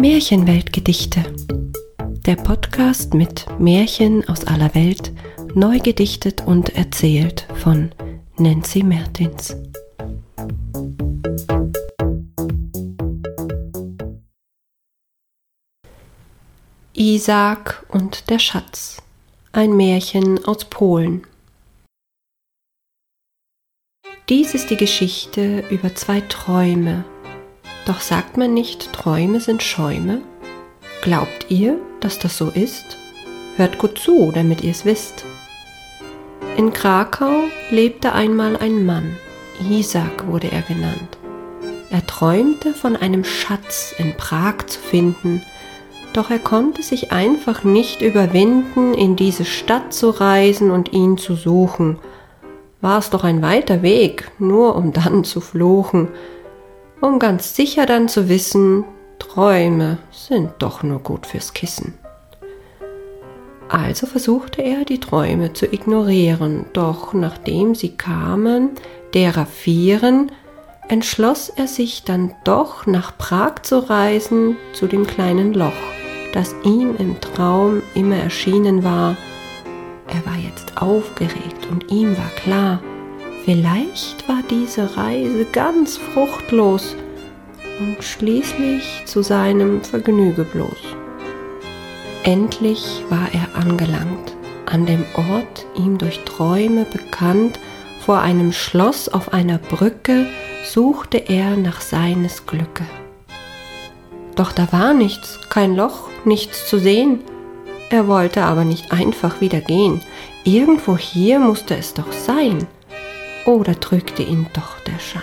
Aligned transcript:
Märchenweltgedichte. 0.00 1.24
Der 2.24 2.36
Podcast 2.36 3.14
mit 3.14 3.46
Märchen 3.58 4.28
aus 4.28 4.44
aller 4.44 4.72
Welt, 4.76 5.12
neu 5.54 5.80
gedichtet 5.80 6.46
und 6.46 6.76
erzählt 6.76 7.48
von 7.56 7.90
Nancy 8.36 8.84
Mertins. 8.84 9.56
Isaac 16.94 17.84
und 17.88 18.30
der 18.30 18.38
Schatz. 18.38 19.02
Ein 19.50 19.76
Märchen 19.76 20.44
aus 20.44 20.64
Polen. 20.66 21.26
Dies 24.28 24.54
ist 24.54 24.70
die 24.70 24.76
Geschichte 24.76 25.64
über 25.70 25.92
zwei 25.96 26.20
Träume. 26.20 27.04
Doch 27.88 28.02
sagt 28.02 28.36
man 28.36 28.52
nicht, 28.52 28.92
Träume 28.92 29.40
sind 29.40 29.62
Schäume? 29.62 30.20
Glaubt 31.00 31.46
ihr, 31.48 31.78
dass 32.00 32.18
das 32.18 32.36
so 32.36 32.50
ist? 32.50 32.98
Hört 33.56 33.78
gut 33.78 33.98
zu, 33.98 34.30
damit 34.30 34.62
ihr 34.62 34.72
es 34.72 34.84
wisst. 34.84 35.24
In 36.58 36.74
Krakau 36.74 37.44
lebte 37.70 38.12
einmal 38.12 38.58
ein 38.58 38.84
Mann, 38.84 39.16
Isaac 39.70 40.26
wurde 40.26 40.52
er 40.52 40.60
genannt. 40.60 41.16
Er 41.88 42.06
träumte 42.06 42.74
von 42.74 42.94
einem 42.94 43.24
Schatz 43.24 43.94
in 43.96 44.14
Prag 44.18 44.66
zu 44.66 44.78
finden, 44.78 45.40
doch 46.12 46.28
er 46.30 46.40
konnte 46.40 46.82
sich 46.82 47.10
einfach 47.10 47.64
nicht 47.64 48.02
überwinden, 48.02 48.92
in 48.92 49.16
diese 49.16 49.46
Stadt 49.46 49.94
zu 49.94 50.10
reisen 50.10 50.70
und 50.70 50.92
ihn 50.92 51.16
zu 51.16 51.36
suchen, 51.36 51.98
war 52.82 52.98
es 52.98 53.08
doch 53.08 53.24
ein 53.24 53.40
weiter 53.40 53.80
Weg, 53.80 54.30
nur 54.38 54.76
um 54.76 54.92
dann 54.92 55.24
zu 55.24 55.40
fluchen, 55.40 56.08
um 57.00 57.18
ganz 57.18 57.54
sicher 57.54 57.86
dann 57.86 58.08
zu 58.08 58.28
wissen, 58.28 58.84
Träume 59.18 59.98
sind 60.10 60.50
doch 60.58 60.82
nur 60.82 61.00
gut 61.00 61.26
fürs 61.26 61.52
Kissen. 61.52 61.94
Also 63.68 64.06
versuchte 64.06 64.62
er, 64.62 64.84
die 64.84 65.00
Träume 65.00 65.52
zu 65.52 65.66
ignorieren, 65.66 66.66
doch 66.72 67.12
nachdem 67.12 67.74
sie 67.74 67.96
kamen, 67.96 68.70
derer 69.12 69.44
vieren, 69.46 70.32
entschloss 70.88 71.50
er 71.50 71.68
sich 71.68 72.04
dann 72.04 72.34
doch 72.44 72.86
nach 72.86 73.16
Prag 73.18 73.62
zu 73.62 73.90
reisen, 73.90 74.56
zu 74.72 74.86
dem 74.86 75.06
kleinen 75.06 75.52
Loch, 75.52 75.72
das 76.32 76.54
ihm 76.64 76.96
im 76.96 77.20
Traum 77.20 77.82
immer 77.94 78.16
erschienen 78.16 78.84
war, 78.84 79.16
er 80.06 80.24
war 80.24 80.38
jetzt 80.38 80.80
aufgeregt 80.80 81.68
und 81.70 81.90
ihm 81.90 82.16
war 82.16 82.30
klar, 82.36 82.82
vielleicht 83.44 84.26
war 84.26 84.37
diese 84.50 84.96
Reise 84.96 85.44
ganz 85.52 85.96
fruchtlos 85.96 86.96
und 87.80 88.02
schließlich 88.02 89.02
zu 89.06 89.22
seinem 89.22 89.82
Vergnüge 89.82 90.44
bloß. 90.44 90.78
Endlich 92.24 93.02
war 93.08 93.28
er 93.32 93.60
angelangt, 93.60 94.36
an 94.66 94.86
dem 94.86 95.04
Ort, 95.14 95.66
ihm 95.76 95.98
durch 95.98 96.20
Träume 96.24 96.84
bekannt, 96.84 97.58
vor 98.00 98.20
einem 98.20 98.52
Schloss 98.52 99.08
auf 99.08 99.32
einer 99.32 99.58
Brücke 99.58 100.26
suchte 100.64 101.18
er 101.18 101.56
nach 101.56 101.80
seines 101.80 102.46
Glücke. 102.46 102.84
Doch 104.34 104.52
da 104.52 104.68
war 104.72 104.94
nichts, 104.94 105.38
kein 105.48 105.74
Loch, 105.74 106.08
nichts 106.24 106.68
zu 106.68 106.78
sehen, 106.78 107.20
er 107.90 108.06
wollte 108.06 108.42
aber 108.42 108.64
nicht 108.64 108.92
einfach 108.92 109.40
wieder 109.40 109.60
gehen. 109.60 110.02
Irgendwo 110.44 110.98
hier 110.98 111.38
musste 111.38 111.74
es 111.74 111.94
doch 111.94 112.12
sein. 112.12 112.66
Oder 113.48 113.72
drückte 113.76 114.22
ihn 114.22 114.46
doch 114.52 114.78
der 114.80 114.98
Schein? 114.98 115.22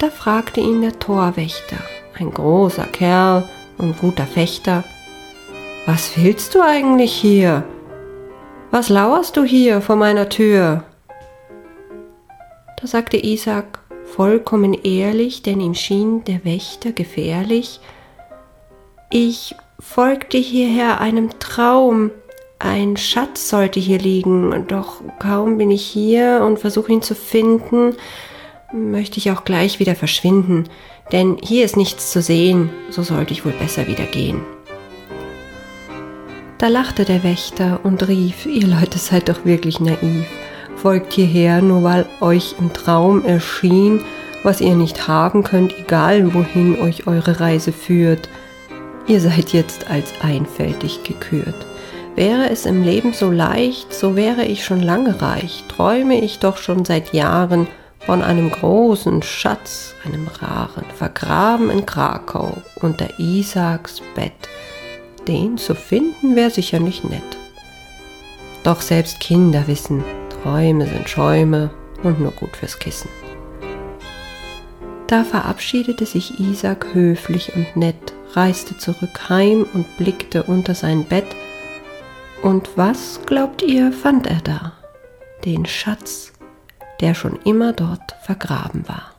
Da 0.00 0.10
fragte 0.10 0.58
ihn 0.58 0.80
der 0.80 0.98
Torwächter, 0.98 1.76
ein 2.18 2.32
großer 2.32 2.86
Kerl 2.86 3.48
und 3.78 3.96
guter 4.00 4.26
Fechter, 4.26 4.82
was 5.86 6.16
willst 6.16 6.56
du 6.56 6.60
eigentlich 6.60 7.12
hier? 7.12 7.62
Was 8.72 8.88
lauerst 8.88 9.36
du 9.36 9.44
hier 9.44 9.80
vor 9.80 9.94
meiner 9.94 10.28
Tür? 10.28 10.82
Da 12.80 12.88
sagte 12.88 13.24
Isaac 13.24 13.78
vollkommen 14.06 14.74
ehrlich, 14.74 15.42
denn 15.42 15.60
ihm 15.60 15.76
schien 15.76 16.24
der 16.24 16.44
Wächter 16.44 16.90
gefährlich, 16.90 17.78
ich 19.08 19.54
folgte 19.78 20.36
hierher 20.36 21.00
einem 21.00 21.38
Traum. 21.38 22.10
Ein 22.62 22.98
Schatz 22.98 23.48
sollte 23.48 23.80
hier 23.80 23.98
liegen, 23.98 24.66
doch 24.68 25.00
kaum 25.18 25.56
bin 25.56 25.70
ich 25.70 25.80
hier 25.80 26.42
und 26.44 26.58
versuche 26.58 26.92
ihn 26.92 27.00
zu 27.00 27.14
finden, 27.14 27.96
möchte 28.70 29.16
ich 29.16 29.30
auch 29.30 29.44
gleich 29.44 29.80
wieder 29.80 29.94
verschwinden, 29.94 30.64
denn 31.10 31.38
hier 31.42 31.64
ist 31.64 31.78
nichts 31.78 32.12
zu 32.12 32.20
sehen, 32.20 32.68
so 32.90 33.02
sollte 33.02 33.32
ich 33.32 33.46
wohl 33.46 33.52
besser 33.52 33.86
wieder 33.86 34.04
gehen. 34.04 34.42
Da 36.58 36.68
lachte 36.68 37.06
der 37.06 37.24
Wächter 37.24 37.80
und 37.82 38.06
rief, 38.06 38.44
ihr 38.44 38.66
Leute 38.66 38.98
seid 38.98 39.30
doch 39.30 39.46
wirklich 39.46 39.80
naiv, 39.80 40.26
folgt 40.76 41.14
hierher, 41.14 41.62
nur 41.62 41.82
weil 41.82 42.04
euch 42.20 42.56
im 42.58 42.74
Traum 42.74 43.24
erschien, 43.24 44.04
was 44.42 44.60
ihr 44.60 44.74
nicht 44.74 45.08
haben 45.08 45.44
könnt, 45.44 45.74
egal 45.78 46.34
wohin 46.34 46.78
euch 46.78 47.06
eure 47.06 47.40
Reise 47.40 47.72
führt. 47.72 48.28
Ihr 49.06 49.22
seid 49.22 49.54
jetzt 49.54 49.90
als 49.90 50.12
einfältig 50.20 51.04
gekürt. 51.04 51.66
Wäre 52.16 52.50
es 52.50 52.66
im 52.66 52.82
Leben 52.82 53.12
so 53.12 53.30
leicht, 53.30 53.94
so 53.94 54.16
wäre 54.16 54.44
ich 54.44 54.64
schon 54.64 54.80
lange 54.80 55.20
reich, 55.22 55.64
träume 55.68 56.20
ich 56.20 56.38
doch 56.38 56.56
schon 56.56 56.84
seit 56.84 57.12
Jahren 57.12 57.68
von 58.00 58.22
einem 58.22 58.50
großen 58.50 59.22
Schatz, 59.22 59.94
einem 60.04 60.26
raren, 60.28 60.84
vergraben 60.96 61.70
in 61.70 61.86
Krakau 61.86 62.56
unter 62.76 63.18
Isaaks 63.18 64.02
Bett. 64.14 64.32
Den 65.28 65.58
zu 65.58 65.74
finden 65.74 66.34
wäre 66.34 66.50
sicher 66.50 66.80
nicht 66.80 67.04
nett. 67.04 67.22
Doch 68.64 68.80
selbst 68.80 69.20
Kinder 69.20 69.66
wissen, 69.66 70.02
Träume 70.42 70.86
sind 70.86 71.08
Schäume 71.08 71.70
und 72.02 72.20
nur 72.20 72.32
gut 72.32 72.56
fürs 72.56 72.78
Kissen. 72.78 73.10
Da 75.06 75.24
verabschiedete 75.24 76.06
sich 76.06 76.38
Isaak 76.38 76.86
höflich 76.92 77.52
und 77.54 77.76
nett 77.76 78.14
reiste 78.34 78.76
zurück 78.78 79.28
heim 79.28 79.66
und 79.74 79.96
blickte 79.96 80.44
unter 80.44 80.74
sein 80.74 81.04
Bett. 81.04 81.26
Und 82.42 82.70
was, 82.76 83.20
glaubt 83.26 83.60
ihr, 83.60 83.92
fand 83.92 84.26
er 84.26 84.40
da? 84.40 84.72
Den 85.44 85.66
Schatz, 85.66 86.32
der 87.00 87.14
schon 87.14 87.38
immer 87.44 87.74
dort 87.74 88.14
vergraben 88.22 88.88
war. 88.88 89.14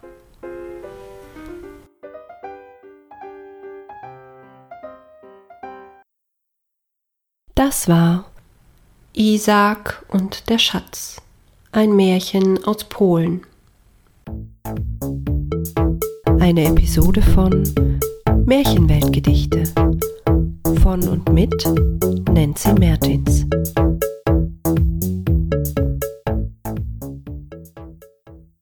Das 7.54 7.88
war 7.88 8.26
Isaac 9.14 10.04
und 10.08 10.50
der 10.50 10.58
Schatz, 10.58 11.22
ein 11.72 11.96
Märchen 11.96 12.64
aus 12.64 12.84
Polen. 12.86 13.46
Eine 16.40 16.66
Episode 16.66 17.22
von 17.22 17.64
Märchenweltgedichte 18.46 19.66
von 20.78 21.08
und 21.08 21.32
mit 21.34 21.54
Nancy 22.34 22.74
Mertins. 22.74 23.46